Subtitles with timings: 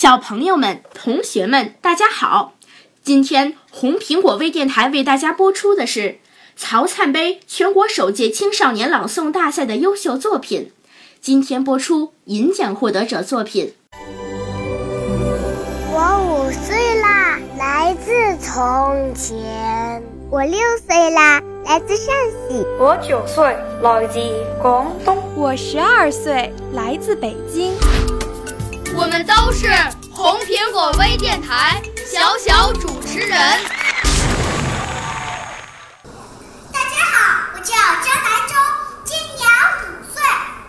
[0.00, 2.54] 小朋友们、同学们，大家好！
[3.02, 6.20] 今天红苹果微电台为大家播出的是
[6.56, 10.72] 曹灿杯全国首届青少年朗诵大赛的优秀作品。
[11.20, 13.74] 今天播出银奖获得者作品。
[15.92, 18.10] 我五岁啦，来自
[18.42, 22.06] 从前；我六岁啦，来自陕
[22.48, 23.44] 西；我九岁，
[23.82, 24.18] 来自
[24.62, 27.74] 广东；我十二岁，来自北京。
[28.92, 29.68] 我们都是
[30.12, 33.38] 红苹果微电台小小主持人。
[36.72, 38.54] 大家好，我叫张南洲，
[39.04, 39.48] 今年
[39.80, 40.20] 五岁，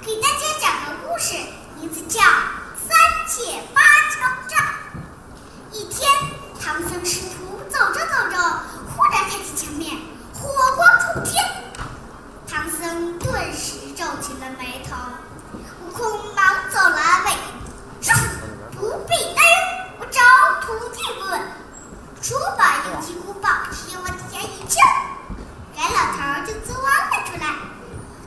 [0.00, 1.34] 给大家讲个故事，
[1.78, 2.20] 名字叫
[2.88, 4.58] 《三姐八成账》。
[5.72, 6.10] 一天，
[6.58, 8.36] 唐僧师徒走着走着，
[8.96, 9.94] 忽然看见前面
[10.32, 11.44] 火光冲天，
[12.48, 14.96] 唐僧顿时皱起了眉头。
[15.84, 17.34] 悟空忙走来问。
[17.98, 19.50] 师傅，不必担忧，
[19.98, 20.20] 我找
[20.60, 21.40] 土地问。
[22.22, 23.48] 说罢，用几乎朝
[24.02, 24.74] 往地下一敲，
[25.76, 27.44] 该老头就钻了出来。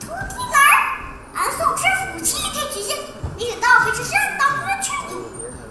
[0.00, 0.56] 徒弟来，
[1.34, 1.82] 俺宋师
[2.12, 2.96] 傅七天取经，
[3.36, 5.24] 没想到还是山当中的去路。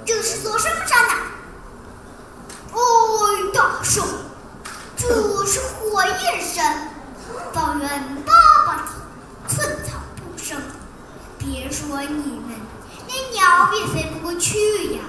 [0.06, 1.14] 这是座什么山呐？
[2.74, 4.06] 哦，大圣，
[4.98, 5.08] 这
[5.46, 6.90] 是火焰山，
[7.54, 8.34] 方圆八
[8.66, 8.82] 百里，
[9.48, 10.62] 寸草不生。
[11.38, 12.60] 别说你们。
[13.08, 15.00] 连鸟也飞不过去呀！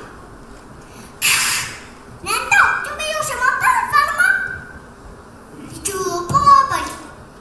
[2.20, 4.22] 难道就没有什么办法了吗？
[5.84, 5.92] 这
[6.22, 6.90] 八百里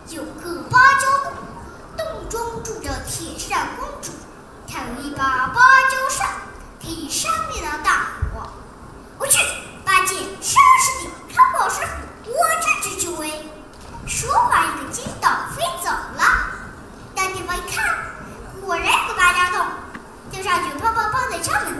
[0.09, 1.33] 有个芭蕉洞，
[1.97, 4.11] 洞中住着铁扇公主，
[5.21, 6.27] 把芭蕉扇，
[6.79, 8.49] 给你扇灭了大火。
[9.19, 9.37] 我去，
[9.85, 13.45] 八戒、沙师弟、康宝师傅，我这只九尾！
[14.07, 16.23] 说完，一个筋斗飞走了。
[17.13, 17.85] 大地方一看，
[18.65, 19.67] 果然有个芭蕉洞。
[20.31, 21.75] 就上去砰砰砰的敲门，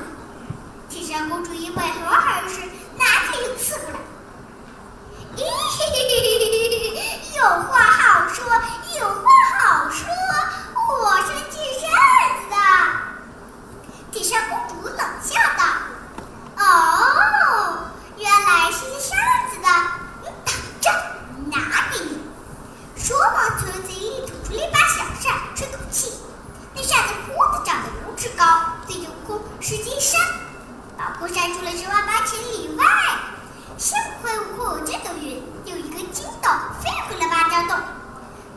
[34.58, 36.50] 过这朵云，有一个筋斗
[36.82, 37.84] 飞回了芭蕉洞，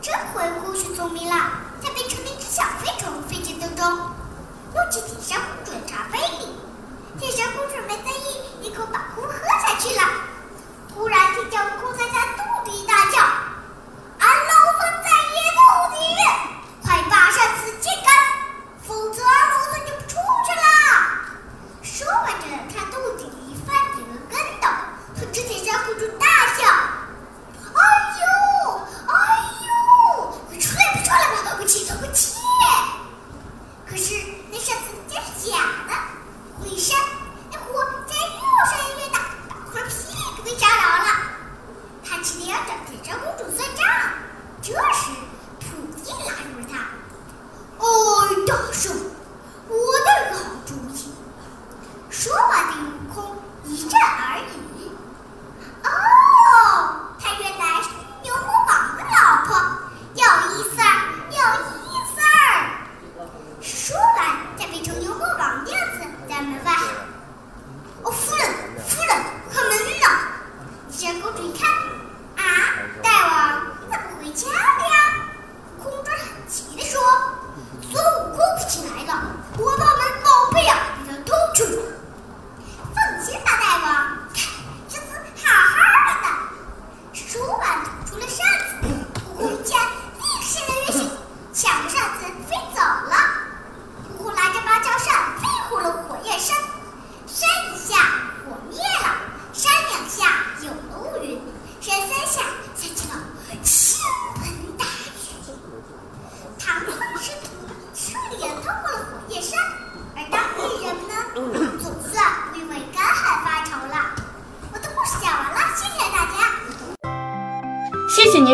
[0.01, 1.35] 这回故事聪明了，
[1.83, 3.85] 它变成了一只小飞虫，飞进洞中，
[4.75, 6.64] 用起紧声，准住茶杯里。
[53.67, 54.34] 一阵儿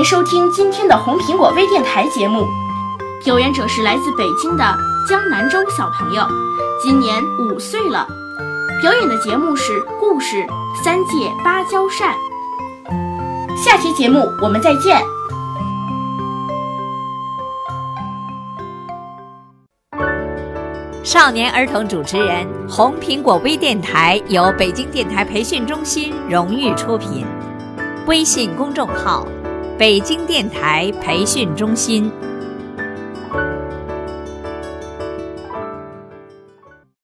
[0.04, 2.46] 收听今天的红苹果微电台节目。
[3.24, 4.64] 表演者是来自北京的
[5.06, 6.26] 江南洲小朋友，
[6.82, 8.06] 今年五岁了。
[8.80, 10.36] 表演的节目是故事
[10.82, 12.14] 《三借芭蕉扇》。
[13.62, 15.02] 下期节目我们再见。
[21.04, 27.26] 少年儿童主持人，红苹果微电台由北京电台培训中心荣誉出品，
[28.06, 29.26] 微信公众号：
[29.80, 32.12] 北京电台培训中心。